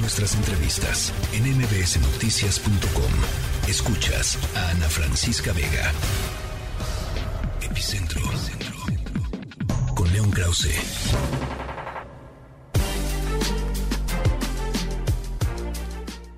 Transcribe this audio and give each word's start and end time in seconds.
Nuestras 0.00 0.36
entrevistas 0.36 1.12
en 1.32 1.42
mbsnoticias.com. 1.58 3.68
Escuchas 3.68 4.38
a 4.56 4.70
Ana 4.70 4.88
Francisca 4.88 5.52
Vega. 5.52 5.92
Epicentro. 7.62 8.20
Con 9.96 10.12
León 10.12 10.30
Krause. 10.30 10.70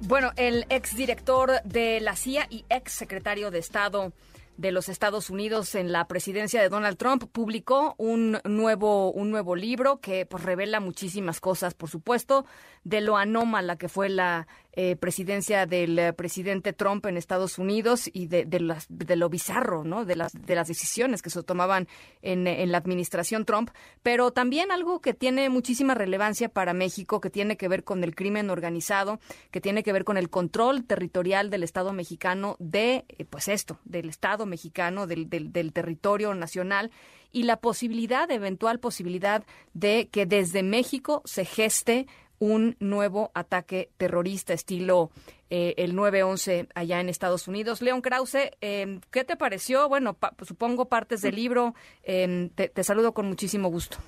Bueno, 0.00 0.32
el 0.36 0.64
exdirector 0.70 1.62
de 1.64 2.00
la 2.00 2.16
CIA 2.16 2.46
y 2.48 2.64
ex 2.70 2.92
secretario 2.92 3.50
de 3.50 3.58
Estado 3.58 4.12
de 4.60 4.72
los 4.72 4.90
Estados 4.90 5.30
Unidos 5.30 5.74
en 5.74 5.90
la 5.90 6.06
presidencia 6.06 6.60
de 6.60 6.68
Donald 6.68 6.98
Trump 6.98 7.24
publicó 7.32 7.94
un 7.96 8.38
nuevo 8.44 9.10
un 9.10 9.30
nuevo 9.30 9.56
libro 9.56 10.00
que 10.00 10.26
pues 10.26 10.44
revela 10.44 10.80
muchísimas 10.80 11.40
cosas, 11.40 11.72
por 11.72 11.88
supuesto, 11.88 12.44
de 12.84 13.00
lo 13.00 13.16
anómala 13.16 13.76
que 13.76 13.88
fue 13.88 14.10
la 14.10 14.48
eh, 14.72 14.94
presidencia 14.96 15.66
del 15.66 15.98
eh, 15.98 16.12
presidente 16.12 16.72
Trump 16.72 17.04
en 17.06 17.16
Estados 17.16 17.58
Unidos 17.58 18.08
y 18.12 18.26
de, 18.28 18.46
las, 18.60 18.86
de 18.88 19.16
lo 19.16 19.28
bizarro, 19.28 19.82
¿no? 19.82 20.04
De 20.04 20.14
las, 20.14 20.32
de 20.32 20.54
las 20.54 20.68
decisiones 20.68 21.22
que 21.22 21.30
se 21.30 21.42
tomaban 21.42 21.88
en, 22.22 22.70
la 22.70 22.78
administración 22.78 23.44
Trump, 23.44 23.70
pero 24.02 24.30
también 24.30 24.70
algo 24.70 25.00
que 25.00 25.12
tiene 25.12 25.48
muchísima 25.48 25.94
relevancia 25.94 26.48
para 26.48 26.72
México, 26.72 27.20
que 27.20 27.30
tiene 27.30 27.56
que 27.56 27.66
ver 27.66 27.82
con 27.82 28.04
el 28.04 28.14
crimen 28.14 28.48
organizado, 28.50 29.18
que 29.50 29.60
tiene 29.60 29.82
que 29.82 29.92
ver 29.92 30.04
con 30.04 30.16
el 30.16 30.30
control 30.30 30.84
territorial 30.84 31.50
del 31.50 31.64
Estado 31.64 31.92
mexicano 31.92 32.56
de, 32.60 33.04
eh, 33.08 33.24
pues 33.24 33.48
esto, 33.48 33.80
del 33.84 34.08
Estado 34.08 34.46
mexicano, 34.46 35.06
del, 35.06 35.28
del, 35.28 35.52
del 35.52 35.72
territorio 35.72 36.34
nacional 36.34 36.90
y 37.32 37.44
la 37.44 37.56
posibilidad, 37.56 38.30
eventual 38.30 38.80
posibilidad 38.80 39.44
de 39.74 40.08
que 40.10 40.26
desde 40.26 40.62
México 40.62 41.22
se 41.24 41.44
geste 41.44 42.06
un 42.40 42.74
nuevo 42.80 43.30
ataque 43.34 43.90
terrorista 43.98 44.54
estilo 44.54 45.10
eh, 45.50 45.74
el 45.76 45.94
9-11 45.94 46.68
allá 46.74 47.00
en 47.00 47.08
Estados 47.08 47.46
Unidos. 47.46 47.82
León 47.82 48.00
Krause, 48.00 48.50
em, 48.60 49.00
¿qué 49.12 49.24
te 49.24 49.36
pareció? 49.36 49.88
Bueno, 49.88 50.16
supongo 50.42 50.86
partes 50.86 51.20
del 51.22 51.36
libro. 51.36 51.74
Em, 52.02 52.48
te, 52.48 52.82
saludo 52.82 53.12
con 53.12 53.26
muchísimo 53.26 53.68
gusto. 53.68 53.98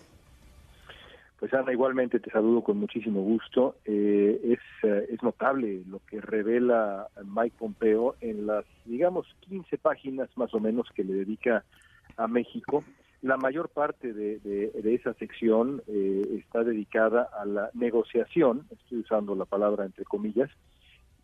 Pues 1.39 1.53
Ana, 1.53 1.73
igualmente 1.73 2.20
te 2.20 2.31
saludo 2.31 2.62
con 2.62 2.79
muchísimo 2.79 3.20
gusto. 3.20 3.77
Eh, 3.84 4.41
es, 4.45 4.61
eh, 4.89 5.09
es 5.11 5.23
notable 5.23 5.83
lo 5.89 6.01
que 6.09 6.20
revela 6.20 7.09
Mike 7.25 7.57
Pompeo 7.59 8.14
en 8.20 8.47
las, 8.47 8.64
digamos, 8.87 9.27
15 9.41 9.77
páginas 9.77 10.31
más 10.37 10.55
o 10.55 10.61
menos 10.61 10.89
que 10.95 11.05
le 11.05 11.14
dedica 11.14 11.64
a 12.17 12.29
México 12.29 12.85
la 13.23 13.37
mayor 13.37 13.69
parte 13.69 14.12
de, 14.12 14.73
esa 14.84 15.15
sección 15.15 15.81
eh, 15.87 16.41
está 16.45 16.65
dedicada 16.65 17.29
a 17.41 17.47
la 17.47 17.70
negociación, 17.73 18.67
estoy 18.70 18.98
usando 18.98 19.37
la 19.37 19.45
palabra 19.45 19.84
entre 19.84 20.05
comillas, 20.05 20.51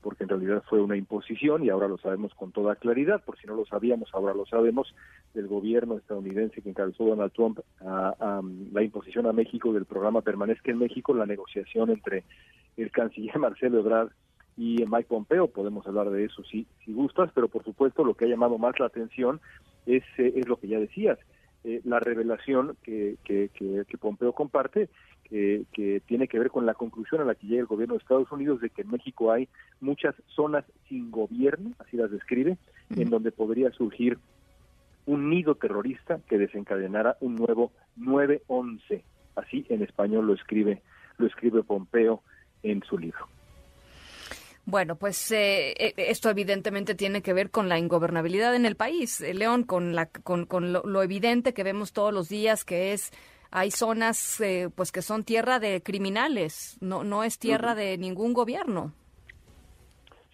porque 0.00 0.22
en 0.22 0.28
realidad 0.28 0.62
fue 0.68 0.80
una 0.80 0.96
imposición 0.96 1.64
y 1.64 1.70
ahora 1.70 1.88
lo 1.88 1.98
sabemos 1.98 2.32
con 2.34 2.52
toda 2.52 2.76
claridad, 2.76 3.22
por 3.24 3.36
si 3.36 3.48
no 3.48 3.56
lo 3.56 3.66
sabíamos, 3.66 4.10
ahora 4.14 4.32
lo 4.32 4.46
sabemos, 4.46 4.94
del 5.34 5.48
gobierno 5.48 5.98
estadounidense 5.98 6.62
que 6.62 6.70
encabezó 6.70 7.04
Donald 7.04 7.32
Trump 7.32 7.58
a, 7.80 8.40
la 8.72 8.82
imposición 8.82 9.26
a 9.26 9.32
México 9.32 9.72
del 9.72 9.84
programa 9.84 10.22
Permanezca 10.22 10.70
en 10.70 10.78
México, 10.78 11.12
la 11.14 11.26
negociación 11.26 11.90
entre 11.90 12.22
el 12.76 12.92
canciller 12.92 13.38
Marcelo 13.40 13.80
Ebrard 13.80 14.10
y 14.56 14.84
Mike 14.86 15.08
Pompeo, 15.08 15.48
podemos 15.48 15.84
hablar 15.86 16.10
de 16.10 16.24
eso 16.24 16.44
si, 16.44 16.66
si 16.84 16.92
gustas, 16.92 17.30
pero 17.34 17.48
por 17.48 17.64
supuesto 17.64 18.04
lo 18.04 18.14
que 18.14 18.24
ha 18.24 18.28
llamado 18.28 18.56
más 18.56 18.78
la 18.78 18.86
atención 18.86 19.40
es, 19.86 20.04
eh, 20.18 20.32
es 20.36 20.46
lo 20.46 20.58
que 20.58 20.68
ya 20.68 20.78
decías, 20.78 21.18
eh, 21.68 21.82
la 21.84 22.00
revelación 22.00 22.78
que, 22.82 23.16
que, 23.24 23.50
que, 23.52 23.98
Pompeo 23.98 24.32
comparte, 24.32 24.88
que, 25.24 25.66
que, 25.70 26.00
tiene 26.06 26.26
que 26.26 26.38
ver 26.38 26.50
con 26.50 26.64
la 26.64 26.72
conclusión 26.72 27.20
a 27.20 27.24
la 27.24 27.34
que 27.34 27.46
llega 27.46 27.60
el 27.60 27.66
gobierno 27.66 27.92
de 27.92 27.98
Estados 27.98 28.32
Unidos 28.32 28.62
de 28.62 28.70
que 28.70 28.80
en 28.80 28.90
México 28.90 29.30
hay 29.32 29.50
muchas 29.82 30.14
zonas 30.28 30.64
sin 30.88 31.10
gobierno, 31.10 31.72
así 31.78 31.98
las 31.98 32.10
describe, 32.10 32.56
en 32.96 33.10
donde 33.10 33.32
podría 33.32 33.70
surgir 33.72 34.18
un 35.04 35.28
nido 35.28 35.56
terrorista 35.56 36.20
que 36.26 36.38
desencadenara 36.38 37.18
un 37.20 37.36
nuevo 37.36 37.70
9-11. 37.98 39.02
Así 39.36 39.66
en 39.68 39.82
español 39.82 40.26
lo 40.26 40.32
escribe, 40.32 40.80
lo 41.18 41.26
escribe 41.26 41.62
Pompeo 41.64 42.22
en 42.62 42.82
su 42.82 42.96
libro. 42.96 43.28
Bueno, 44.70 44.96
pues 44.96 45.32
eh, 45.32 45.72
eh, 45.78 45.94
esto 45.96 46.28
evidentemente 46.28 46.94
tiene 46.94 47.22
que 47.22 47.32
ver 47.32 47.48
con 47.50 47.70
la 47.70 47.78
ingobernabilidad 47.78 48.54
en 48.54 48.66
el 48.66 48.76
país, 48.76 49.22
eh, 49.22 49.32
León, 49.32 49.62
con, 49.62 49.94
la, 49.94 50.10
con, 50.10 50.44
con 50.44 50.74
lo, 50.74 51.02
evidente 51.02 51.54
que 51.54 51.62
vemos 51.62 51.94
todos 51.94 52.12
los 52.12 52.28
días, 52.28 52.66
que 52.66 52.92
es 52.92 53.10
hay 53.50 53.70
zonas 53.70 54.42
pues 54.74 54.92
que 54.92 55.00
son 55.00 55.24
tierra 55.24 55.58
de 55.58 55.80
criminales, 55.80 56.76
no 56.82 57.02
no 57.02 57.24
es 57.24 57.38
tierra 57.38 57.74
de 57.74 57.96
ningún 57.96 58.34
gobierno. 58.34 58.92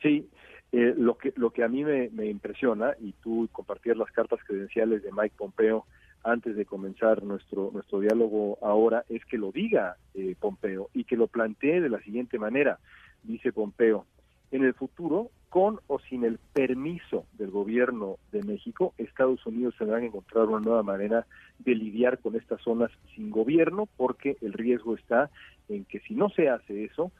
Sí, 0.03 0.29
lo 0.73 1.17
que 1.17 1.33
lo 1.37 1.51
que 1.51 1.63
a 1.63 1.69
mí 1.69 1.85
me, 1.85 2.11
me 2.11 2.27
impresiona 2.27 2.97
y 3.01 3.13
tú 3.23 3.49
compartías 3.53 3.97
las 3.97 4.11
cartas 4.11 4.41
credenciales 4.45 5.05
de 5.05 5.13
Mike 5.13 5.37
Pompeo 5.39 5.87
antes 6.25 6.57
de 6.57 6.67
comenzar 6.67 7.23
nuestro 7.23 7.71
nuestro 7.73 8.01
diálogo 8.01 8.59
ahora 8.63 9.05
es 9.09 9.25
que 9.27 9.39
lo 9.39 9.53
diga 9.53 9.97
Pompeo 10.41 10.91
y 10.93 11.05
que 11.05 11.17
lo 11.17 11.29
plantee 11.29 11.81
de 11.81 11.89
la 11.89 12.01
siguiente 12.01 12.37
manera. 12.37 12.81
Dice 13.23 13.53
Pompeo, 13.53 14.05
en 14.55 14.65
el 14.65 14.75
futuro, 14.75 15.31
con 15.49 15.81
o 15.89 15.99
sin 15.99 16.25
el 16.25 16.39
permiso 16.53 17.27
del 17.33 17.51
gobierno 17.51 18.19
de 18.31 18.43
México, 18.45 18.95
Estados 18.99 19.45
Unidos 19.47 19.75
tendrán 19.77 20.03
que 20.03 20.07
encontrar 20.07 20.47
una 20.47 20.61
nueva 20.61 20.85
manera 20.85 21.27
de 21.59 21.75
lidiar 21.75 22.19
con 22.19 22.37
estas 22.37 22.61
zonas 22.63 22.93
sin 23.15 23.31
gobierno, 23.31 23.89
porque 23.97 24.37
el 24.43 24.53
riesgo 24.53 24.95
está 24.95 25.31
en 25.69 25.85
que 25.85 25.99
si 26.01 26.15
no 26.15 26.29
se 26.29 26.49
hace 26.49 26.85
eso, 26.85 27.11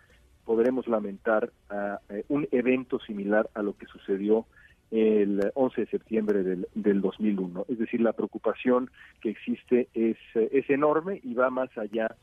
podremos 0.45 0.87
lamentar 0.87 1.51
eh, 2.09 2.25
un 2.29 2.47
evento 2.53 3.01
similar 3.01 3.51
a 3.55 3.63
lo 3.63 3.77
que 3.77 3.87
sucedió 3.87 4.47
el 4.93 5.51
11 5.55 5.81
de 5.81 5.87
septiembre 5.89 6.43
del, 6.45 6.69
del 6.77 7.01
2001. 7.01 7.67
Es 7.69 7.79
decir, 7.81 8.01
la 8.01 8.13
preocupación 8.13 8.91
que 9.21 9.31
existe 9.31 9.89
es, 9.93 10.19
es 10.35 10.71
enorme 10.71 11.21
y 11.25 11.35
va 11.35 11.51
más 11.51 11.77
allá 11.77 12.15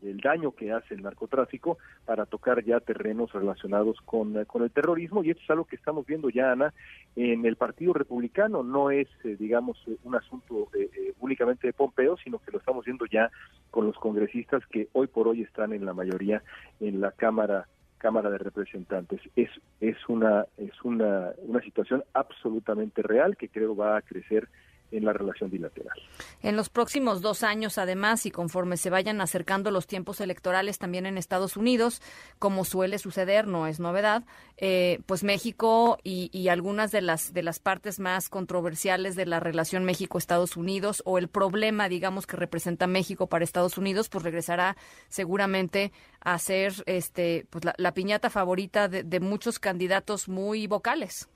del 0.00 0.18
daño 0.18 0.52
que 0.52 0.72
hace 0.72 0.94
el 0.94 1.02
narcotráfico 1.02 1.78
para 2.04 2.26
tocar 2.26 2.64
ya 2.64 2.80
terrenos 2.80 3.32
relacionados 3.32 3.98
con, 4.04 4.44
con 4.44 4.62
el 4.62 4.70
terrorismo 4.70 5.22
y 5.22 5.30
esto 5.30 5.42
es 5.42 5.50
algo 5.50 5.64
que 5.64 5.76
estamos 5.76 6.06
viendo 6.06 6.30
ya, 6.30 6.52
Ana, 6.52 6.72
en 7.16 7.44
el 7.44 7.56
Partido 7.56 7.92
Republicano. 7.92 8.62
No 8.62 8.90
es, 8.90 9.08
eh, 9.24 9.36
digamos, 9.38 9.78
eh, 9.86 9.96
un 10.04 10.14
asunto 10.14 10.68
eh, 10.74 11.12
únicamente 11.20 11.66
de 11.66 11.72
Pompeo, 11.72 12.16
sino 12.16 12.38
que 12.38 12.50
lo 12.50 12.58
estamos 12.58 12.84
viendo 12.84 13.06
ya 13.06 13.30
con 13.70 13.86
los 13.86 13.96
congresistas 13.96 14.64
que 14.66 14.88
hoy 14.92 15.06
por 15.06 15.28
hoy 15.28 15.42
están 15.42 15.72
en 15.72 15.84
la 15.84 15.94
mayoría 15.94 16.42
en 16.80 17.00
la 17.00 17.12
Cámara 17.12 17.66
Cámara 17.98 18.30
de 18.30 18.38
Representantes. 18.38 19.20
Es, 19.36 19.50
es, 19.80 19.96
una, 20.08 20.46
es 20.56 20.72
una, 20.82 21.32
una 21.42 21.60
situación 21.60 22.02
absolutamente 22.14 23.02
real 23.02 23.36
que 23.36 23.50
creo 23.50 23.76
va 23.76 23.98
a 23.98 24.02
crecer 24.02 24.48
en 24.92 25.04
la 25.04 25.12
relación 25.12 25.50
bilateral. 25.50 25.96
En 26.42 26.56
los 26.56 26.68
próximos 26.68 27.20
dos 27.20 27.42
años, 27.42 27.78
además, 27.78 28.26
y 28.26 28.30
conforme 28.30 28.76
se 28.76 28.90
vayan 28.90 29.20
acercando 29.20 29.70
los 29.70 29.86
tiempos 29.86 30.20
electorales 30.20 30.78
también 30.78 31.06
en 31.06 31.18
Estados 31.18 31.56
Unidos, 31.56 32.02
como 32.38 32.64
suele 32.64 32.98
suceder, 32.98 33.46
no 33.46 33.66
es 33.66 33.80
novedad, 33.80 34.24
eh, 34.56 35.00
pues 35.06 35.24
México 35.24 35.98
y, 36.02 36.48
algunas 36.50 36.90
de 36.90 37.00
las 37.00 37.32
de 37.32 37.44
las 37.44 37.60
partes 37.60 38.00
más 38.00 38.28
controversiales 38.28 39.14
de 39.14 39.24
la 39.24 39.38
relación 39.38 39.84
México-Estados 39.84 40.56
Unidos 40.56 41.02
o 41.04 41.18
el 41.18 41.28
problema, 41.28 41.88
digamos, 41.88 42.26
que 42.26 42.36
representa 42.36 42.86
México 42.86 43.28
para 43.28 43.44
Estados 43.44 43.78
Unidos, 43.78 44.08
pues 44.08 44.24
regresará 44.24 44.76
seguramente 45.08 45.92
a 46.20 46.38
ser 46.38 46.72
este, 46.86 47.46
pues 47.50 47.64
la, 47.64 47.94
piñata 47.94 48.30
favorita 48.30 48.88
de 48.88 49.20
muchos 49.20 49.58
candidatos 49.58 50.28
muy 50.28 50.66
vocales 50.66 51.28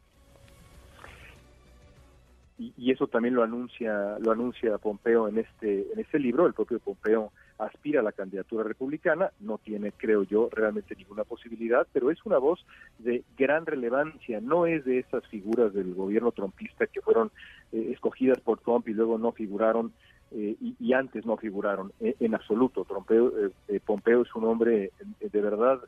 y, 2.58 2.92
eso 2.92 3.08
también 3.08 3.34
lo 3.34 3.42
anuncia 3.42 4.18
lo 4.20 4.30
anuncia 4.30 4.78
Pompeo 4.78 5.28
en 5.28 5.38
este 5.38 5.92
en 5.92 5.98
este 5.98 6.18
libro. 6.18 6.46
El 6.46 6.54
propio 6.54 6.78
Pompeo 6.78 7.32
aspira 7.58 8.00
a 8.00 8.02
la 8.04 8.12
candidatura 8.12 8.62
republicana. 8.62 9.30
No 9.40 9.58
tiene 9.58 9.92
creo 9.92 10.22
yo 10.22 10.48
realmente 10.52 10.94
ninguna 10.94 11.24
posibilidad 11.24 11.86
pero 11.92 12.10
es 12.10 12.24
una 12.24 12.38
voz 12.38 12.64
de 12.98 13.24
gran 13.36 13.66
relevancia. 13.66 14.40
No 14.40 14.66
es 14.66 14.84
de 14.84 15.00
esas 15.00 15.26
figuras 15.26 15.72
del 15.74 15.94
gobierno 15.94 16.30
trumpista 16.30 16.86
que 16.86 17.00
fueron 17.00 17.32
eh, 17.72 17.90
escogidas 17.92 18.38
por 18.40 18.60
Trump 18.60 18.88
y 18.88 18.94
luego 18.94 19.18
no 19.18 19.32
figuraron 19.32 19.92
eh, 20.36 20.56
y, 20.60 20.92
antes 20.92 21.24
no 21.24 21.36
figuraron 21.36 21.92
eh, 22.00 22.16
en, 22.18 22.34
absoluto. 22.34 22.82
Pompeo, 22.82 23.32
eh, 23.68 23.80
Pompeo 23.84 24.22
es 24.22 24.34
un 24.34 24.44
hombre 24.46 24.90
de 25.20 25.40
verdad 25.40 25.80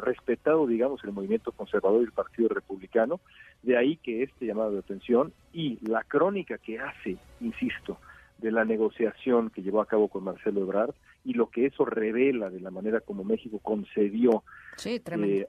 respetado, 0.00 0.66
digamos, 0.66 1.04
en 1.04 1.10
el 1.10 1.14
movimiento 1.14 1.52
conservador 1.52 2.00
y 2.00 2.06
el 2.06 2.12
Partido 2.12 2.48
Republicano. 2.48 3.20
De 3.62 3.76
ahí 3.76 3.98
que 3.98 4.22
este 4.22 4.46
llamado 4.46 4.72
de 4.72 4.78
atención 4.78 5.34
y 5.52 5.78
la 5.86 6.04
crónica 6.04 6.56
que 6.56 6.78
hace, 6.78 7.18
insisto, 7.42 7.98
de 8.38 8.50
la 8.50 8.64
negociación 8.64 9.50
que 9.50 9.62
llevó 9.62 9.82
a 9.82 9.86
cabo 9.86 10.08
con 10.08 10.24
Marcelo 10.24 10.62
Ebrard 10.62 10.94
y 11.24 11.34
lo 11.34 11.50
que 11.50 11.66
eso 11.66 11.84
revela 11.84 12.48
de 12.48 12.60
la 12.60 12.70
manera 12.70 13.00
como 13.00 13.24
México 13.24 13.58
concedió 13.62 14.42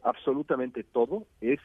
absolutamente 0.03 0.83
todo 0.83 1.23
es 1.39 1.59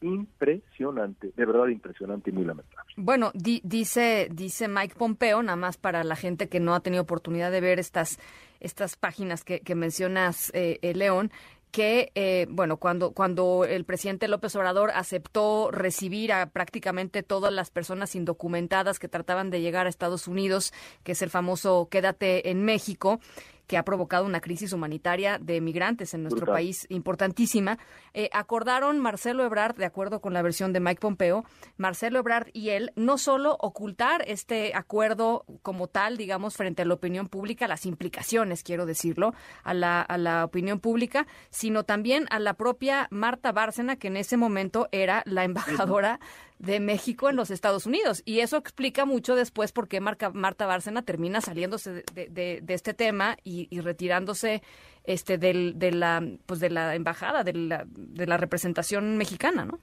impresionante, 0.00 1.32
de 1.36 1.44
verdad 1.44 1.68
impresionante 1.68 2.30
y 2.30 2.32
muy 2.32 2.44
lamentable. 2.44 2.92
Bueno, 2.96 3.30
dice 3.34 4.28
dice 4.30 4.68
Mike 4.68 4.94
Pompeo, 4.96 5.42
nada 5.42 5.56
más 5.56 5.76
para 5.76 6.04
la 6.04 6.16
gente 6.16 6.48
que 6.48 6.60
no 6.60 6.74
ha 6.74 6.80
tenido 6.80 7.02
oportunidad 7.02 7.50
de 7.50 7.60
ver 7.60 7.78
estas 7.78 8.18
estas 8.60 8.96
páginas 8.96 9.44
que, 9.44 9.74
mencionas, 9.74 10.50
eh, 10.54 10.78
eh, 10.80 10.94
León, 10.94 11.30
que, 11.70 12.10
eh, 12.14 12.46
bueno, 12.48 12.78
cuando, 12.78 13.12
cuando 13.12 13.66
el 13.66 13.84
presidente 13.84 14.28
López 14.28 14.56
Obrador 14.56 14.92
aceptó 14.94 15.70
recibir 15.70 16.32
a 16.32 16.46
prácticamente 16.46 17.22
todas 17.22 17.52
las 17.52 17.70
personas 17.70 18.14
indocumentadas 18.14 18.98
que 18.98 19.08
trataban 19.08 19.50
de 19.50 19.60
llegar 19.60 19.86
a 19.86 19.90
Estados 19.90 20.26
Unidos, 20.26 20.72
que 21.02 21.12
es 21.12 21.20
el 21.20 21.28
famoso 21.28 21.88
Quédate 21.90 22.50
en 22.50 22.64
México, 22.64 23.20
que 23.66 23.76
ha 23.76 23.84
provocado 23.84 24.26
una 24.26 24.40
crisis 24.40 24.72
humanitaria 24.72 25.38
de 25.38 25.60
migrantes 25.60 26.14
en 26.14 26.22
nuestro 26.22 26.46
país 26.46 26.86
importantísima. 26.88 27.78
Eh, 28.14 28.28
acordaron 28.32 28.98
Marcelo 29.00 29.44
Ebrard, 29.44 29.76
de 29.76 29.84
acuerdo 29.84 30.20
con 30.20 30.32
la 30.32 30.42
versión 30.42 30.72
de 30.72 30.80
Mike 30.80 31.00
Pompeo, 31.00 31.44
Marcelo 31.76 32.20
Ebrard 32.20 32.48
y 32.52 32.70
él, 32.70 32.92
no 32.96 33.18
solo 33.18 33.56
ocultar 33.60 34.22
este 34.26 34.74
acuerdo 34.74 35.44
como 35.62 35.88
tal, 35.88 36.16
digamos, 36.16 36.56
frente 36.56 36.82
a 36.82 36.84
la 36.84 36.94
opinión 36.94 37.28
pública, 37.28 37.66
las 37.68 37.86
implicaciones, 37.86 38.62
quiero 38.62 38.86
decirlo, 38.86 39.34
a 39.62 39.74
la, 39.74 40.02
a 40.02 40.18
la 40.18 40.44
opinión 40.44 40.80
pública, 40.80 41.26
sino 41.50 41.84
también 41.84 42.26
a 42.30 42.38
la 42.38 42.54
propia 42.54 43.08
Marta 43.10 43.52
Bárcena, 43.52 43.96
que 43.96 44.08
en 44.08 44.16
ese 44.16 44.36
momento 44.36 44.88
era 44.92 45.22
la 45.26 45.44
embajadora 45.44 46.20
de 46.58 46.80
México 46.80 47.28
en 47.28 47.36
los 47.36 47.50
Estados 47.50 47.86
Unidos. 47.86 48.22
Y 48.24 48.40
eso 48.40 48.56
explica 48.56 49.04
mucho 49.04 49.34
después 49.34 49.72
por 49.72 49.88
qué 49.88 50.00
Marta 50.00 50.66
Bárcena 50.66 51.02
termina 51.02 51.40
saliéndose 51.40 52.04
de, 52.14 52.64
este 52.68 52.94
tema 52.94 53.36
y, 53.42 53.55
retirándose 53.80 54.62
este 55.04 55.38
del, 55.38 55.78
de 55.78 55.92
la 55.92 56.22
pues 56.46 56.60
de 56.60 56.70
la 56.70 56.94
embajada, 56.94 57.44
de 57.44 57.52
la, 57.52 57.84
de 57.86 58.26
la 58.26 58.36
representación 58.36 59.16
mexicana, 59.16 59.64
¿no? 59.64 59.78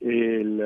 El, 0.00 0.62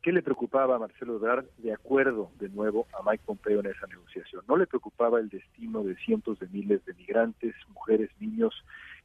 ¿Qué 0.00 0.12
le 0.12 0.22
preocupaba 0.22 0.76
a 0.76 0.78
Marcelo 0.78 1.16
Ebrard 1.16 1.44
de 1.58 1.74
acuerdo 1.74 2.30
de 2.38 2.48
nuevo 2.48 2.86
a 2.98 3.02
Mike 3.08 3.22
Pompeo 3.26 3.60
en 3.60 3.66
esa 3.66 3.86
negociación? 3.86 4.42
No 4.48 4.56
le 4.56 4.66
preocupaba 4.66 5.20
el 5.20 5.28
destino 5.28 5.84
de 5.84 5.94
cientos 5.96 6.38
de 6.38 6.48
miles 6.48 6.82
de 6.86 6.94
migrantes, 6.94 7.54
mujeres, 7.74 8.10
niños, 8.18 8.54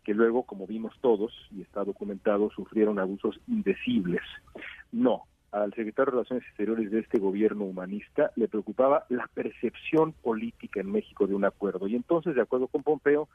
que 0.05 0.13
luego, 0.13 0.43
como 0.43 0.67
vimos 0.67 0.93
todos, 1.01 1.33
y 1.51 1.61
está 1.61 1.83
documentado, 1.83 2.49
sufrieron 2.51 2.97
abusos 2.97 3.39
indecibles. 3.47 4.21
Secretario 5.83 6.05
de 6.05 6.11
Relaciones 6.11 6.47
Exteriores 6.47 6.91
de 6.91 6.99
este 6.99 7.19
gobierno 7.19 7.65
humanista 7.65 8.31
le 8.35 8.47
preocupaba 8.47 9.05
la 9.09 9.27
percepción 9.33 10.13
política 10.13 10.79
en 10.79 10.91
México 10.91 11.27
de 11.27 11.35
un 11.35 11.45
acuerdo. 11.45 11.87
Y 11.87 11.95
entonces, 11.95 12.35
de 12.35 12.41
acuerdo 12.41 12.67
con 12.67 12.83
Pompeo, 12.83 13.27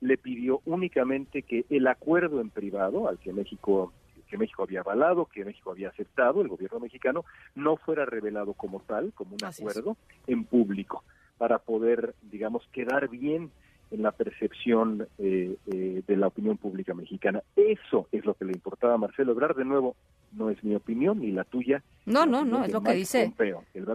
le 0.00 0.16
pidió 0.16 0.60
únicamente 0.66 1.42
que 1.42 1.64
el 1.68 1.86
acuerdo 1.86 2.40
en 2.40 2.50
privado, 2.50 3.08
al 3.08 3.18
que 3.18 3.32
México 3.32 3.92
que 4.28 4.38
México 4.38 4.64
había 4.64 4.80
avalado, 4.80 5.26
que 5.26 5.44
México 5.44 5.70
había 5.70 5.88
aceptado, 5.88 6.40
el 6.40 6.48
gobierno 6.48 6.80
mexicano, 6.80 7.24
no 7.54 7.76
fuera 7.76 8.04
revelado 8.04 8.54
como 8.54 8.80
tal, 8.80 9.12
como 9.14 9.36
un 9.36 9.44
acuerdo, 9.44 9.96
en 10.26 10.44
público, 10.44 11.04
para 11.38 11.58
poder, 11.58 12.14
digamos, 12.22 12.66
quedar 12.72 13.08
bien 13.08 13.52
en 13.90 14.02
la 14.02 14.12
percepción 14.12 15.06
eh, 15.18 15.56
eh, 15.66 16.02
de 16.06 16.16
la 16.16 16.26
opinión 16.28 16.56
pública 16.56 16.94
mexicana. 16.94 17.42
Eso 17.54 18.08
es 18.12 18.24
lo 18.24 18.34
que 18.34 18.44
le 18.44 18.52
importaba 18.52 18.94
a 18.94 18.98
Marcelo 18.98 19.32
Ebrard. 19.32 19.56
De 19.56 19.64
nuevo, 19.64 19.96
no 20.32 20.50
es 20.50 20.62
mi 20.64 20.74
opinión 20.74 21.20
ni 21.20 21.32
la 21.32 21.44
tuya. 21.44 21.82
No, 22.04 22.26
no, 22.26 22.44
no, 22.44 22.64
es 22.64 22.72
lo 22.72 22.82
que 22.82 22.94
dice. 22.94 23.32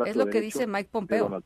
es 0.06 0.16
lo 0.16 0.28
que 0.28 0.42
dice 0.42 0.68
Mike 0.68 0.90
Pompeo. 0.92 1.42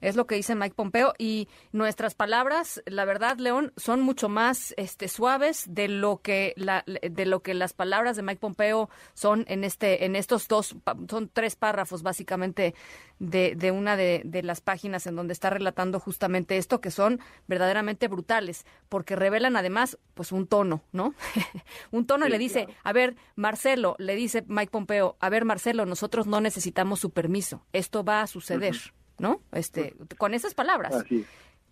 Es 0.00 0.16
lo 0.16 0.26
que 0.26 0.34
dice 0.34 0.54
Mike 0.54 0.74
Pompeo 0.74 1.14
y 1.18 1.48
nuestras 1.72 2.14
palabras, 2.14 2.82
la 2.86 3.04
verdad, 3.04 3.38
León, 3.38 3.72
son 3.76 4.02
mucho 4.02 4.28
más 4.28 4.74
este, 4.76 5.08
suaves 5.08 5.64
de 5.68 5.88
lo 5.88 6.18
que 6.18 6.52
la, 6.56 6.84
de 6.86 7.26
lo 7.26 7.40
que 7.40 7.54
las 7.54 7.72
palabras 7.72 8.16
de 8.16 8.22
Mike 8.22 8.40
Pompeo 8.40 8.90
son 9.14 9.44
en 9.48 9.64
este 9.64 10.04
en 10.04 10.16
estos 10.16 10.48
dos 10.48 10.76
son 11.08 11.30
tres 11.32 11.56
párrafos 11.56 12.02
básicamente 12.02 12.74
de, 13.18 13.54
de 13.56 13.70
una 13.70 13.96
de, 13.96 14.22
de 14.24 14.42
las 14.42 14.60
páginas 14.60 15.06
en 15.06 15.16
donde 15.16 15.32
está 15.32 15.48
relatando 15.48 15.98
justamente 15.98 16.58
esto 16.58 16.80
que 16.80 16.90
son 16.90 17.20
verdaderamente 17.46 18.08
brutales 18.08 18.66
porque 18.88 19.16
revelan 19.16 19.56
además 19.56 19.98
pues 20.14 20.32
un 20.32 20.46
tono, 20.46 20.82
¿no? 20.92 21.14
un 21.90 22.06
tono 22.06 22.26
y 22.26 22.30
le 22.30 22.38
dice, 22.38 22.68
a 22.84 22.92
ver, 22.92 23.16
Marcelo, 23.34 23.96
le 23.98 24.14
dice 24.14 24.44
Mike 24.46 24.70
Pompeo, 24.70 25.16
a 25.20 25.28
ver, 25.28 25.44
Marcelo, 25.44 25.86
nosotros 25.86 26.26
no 26.26 26.40
necesitamos 26.40 27.00
su 27.00 27.10
permiso, 27.10 27.64
esto 27.72 28.04
va 28.04 28.22
a 28.22 28.26
suceder. 28.26 28.76
¿No? 29.18 29.40
Este, 29.52 29.94
con 30.18 30.34
esas 30.34 30.54
palabras. 30.54 31.04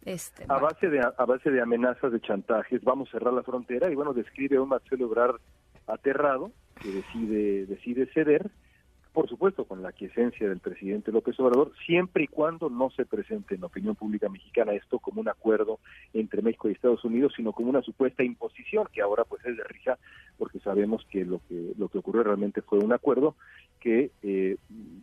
Este, 0.05 0.45
a 0.49 0.59
base 0.59 0.91
de 0.91 1.01
a 1.01 1.25
base 1.25 1.51
de 1.51 1.63
amenazas, 1.63 2.13
de 2.13 2.21
chantajes, 2.21 2.83
vamos 2.85 3.09
a 3.09 3.13
cerrar 3.13 3.33
la 3.33 3.43
frontera 3.43 3.91
y 3.91 3.95
bueno, 3.95 4.13
describe 4.13 4.59
a 4.59 4.63
un 4.63 4.69
Marcelo 4.69 5.07
Ebrard 5.07 5.41
aterrado 5.87 6.53
que 6.83 6.91
decide 6.91 7.67
decide 7.67 8.07
ceder 8.13 8.51
por 9.15 9.29
supuesto 9.29 9.65
con 9.65 9.81
la 9.81 9.93
quiesencia 9.93 10.49
del 10.49 10.59
presidente 10.59 11.13
López 11.13 11.39
Obrador, 11.39 11.71
siempre 11.87 12.25
y 12.25 12.27
cuando 12.27 12.69
no 12.69 12.91
se 12.91 13.07
presente 13.07 13.55
en 13.55 13.61
la 13.61 13.69
opinión 13.69 13.95
pública 13.95 14.29
mexicana 14.29 14.73
esto 14.73 14.99
como 14.99 15.21
un 15.21 15.29
acuerdo 15.29 15.79
entre 16.13 16.43
México 16.43 16.69
y 16.69 16.73
Estados 16.73 17.05
Unidos, 17.05 17.33
sino 17.37 17.53
como 17.53 17.71
una 17.71 17.81
supuesta 17.81 18.25
imposición 18.25 18.89
que 18.93 19.01
ahora 19.01 19.23
pues 19.23 19.45
es 19.47 19.57
de 19.57 19.63
risa 19.63 19.99
porque 20.37 20.59
sabemos 20.59 21.07
que 21.09 21.25
lo 21.25 21.41
que 21.49 21.75
lo 21.79 21.89
que 21.89 21.99
ocurrió 21.99 22.25
realmente 22.25 22.61
fue 22.61 22.81
un 22.81 22.93
acuerdo 22.93 23.37
que 23.79 24.11
eh, 24.25 24.57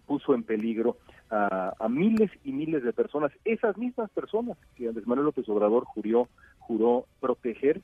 puso 0.06 0.36
en 0.36 0.44
peligro 0.44 0.98
a, 1.30 1.74
a, 1.80 1.88
miles 1.88 2.32
y 2.44 2.52
miles 2.52 2.84
de 2.84 2.92
personas, 2.92 3.32
esas 3.46 3.78
mismas 3.78 4.12
personas 4.12 4.58
que 4.76 4.90
Andrés 4.90 5.08
Manuel 5.08 5.28
López 5.28 5.48
Obrador 5.48 5.86
juró 5.86 6.28
juró 6.60 7.06
proteger 7.22 7.82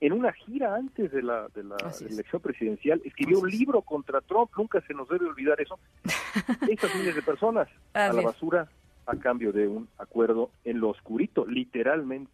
en 0.00 0.12
una 0.12 0.32
gira 0.32 0.74
antes 0.76 1.10
de 1.10 1.22
la, 1.22 1.48
de 1.54 1.64
la 1.64 1.76
elección 2.08 2.40
presidencial, 2.40 3.00
escribió 3.04 3.40
un 3.40 3.50
libro 3.50 3.82
contra 3.82 4.20
Trump, 4.20 4.50
nunca 4.56 4.80
se 4.82 4.94
nos 4.94 5.08
debe 5.08 5.26
olvidar 5.26 5.60
eso. 5.60 5.78
Esas 6.68 6.94
miles 6.94 7.14
de 7.14 7.22
personas 7.22 7.68
a 7.94 8.12
la 8.12 8.22
basura 8.22 8.68
a 9.06 9.16
cambio 9.16 9.52
de 9.52 9.66
un 9.66 9.88
acuerdo 9.98 10.50
en 10.64 10.80
lo 10.80 10.90
oscurito, 10.90 11.46
literalmente, 11.46 12.30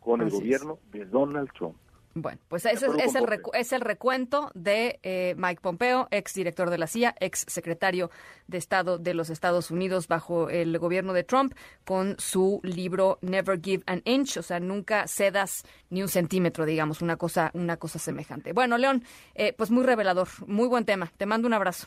con 0.00 0.22
el 0.22 0.30
gobierno 0.30 0.78
de 0.90 1.04
Donald 1.04 1.50
Trump. 1.52 1.76
Bueno, 2.14 2.40
pues 2.48 2.64
ese 2.64 2.86
es, 2.86 3.14
el 3.14 3.26
es 3.54 3.72
el 3.72 3.80
recuento 3.80 4.50
de 4.54 4.98
eh, 5.02 5.34
Mike 5.36 5.60
Pompeo, 5.60 6.08
ex 6.10 6.34
director 6.34 6.70
de 6.70 6.78
la 6.78 6.86
CIA, 6.86 7.14
ex 7.20 7.44
secretario 7.46 8.10
de 8.46 8.58
Estado 8.58 8.98
de 8.98 9.14
los 9.14 9.30
Estados 9.30 9.70
Unidos 9.70 10.08
bajo 10.08 10.48
el 10.48 10.76
gobierno 10.78 11.12
de 11.12 11.22
Trump, 11.22 11.54
con 11.84 12.16
su 12.18 12.60
libro 12.64 13.18
Never 13.22 13.60
Give 13.62 13.82
an 13.86 14.02
Inch, 14.04 14.36
o 14.38 14.42
sea, 14.42 14.58
nunca 14.58 15.06
cedas 15.06 15.64
ni 15.90 16.02
un 16.02 16.08
centímetro, 16.08 16.64
digamos, 16.64 17.02
una 17.02 17.16
cosa, 17.16 17.50
una 17.54 17.76
cosa 17.76 17.98
semejante. 17.98 18.52
Bueno, 18.52 18.78
León, 18.78 19.04
eh, 19.34 19.52
pues 19.52 19.70
muy 19.70 19.84
revelador, 19.84 20.28
muy 20.46 20.66
buen 20.66 20.84
tema. 20.84 21.12
Te 21.16 21.26
mando 21.26 21.46
un 21.46 21.54
abrazo. 21.54 21.86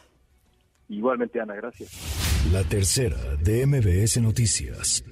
Igualmente, 0.88 1.40
Ana, 1.40 1.56
gracias. 1.56 1.90
La 2.52 2.64
tercera 2.64 3.18
de 3.42 3.66
MBS 3.66 4.22
Noticias. 4.22 5.04